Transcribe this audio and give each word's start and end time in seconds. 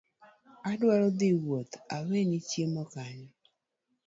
Adwa 0.69 0.95
dhii 1.17 1.37
wuoth 1.43 1.73
aweni 1.95 2.37
chiemo 2.47 2.83
kanyo 2.93 3.29